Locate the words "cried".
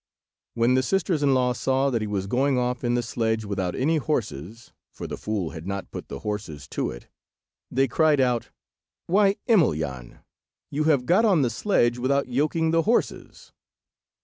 7.87-8.19